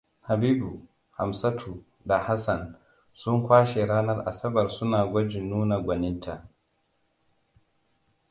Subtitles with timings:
[0.27, 2.75] Habibu, Hamsatu da Hassan
[3.13, 6.47] sun kwashe ranar Asabar suna gwajin nuna gwaninta.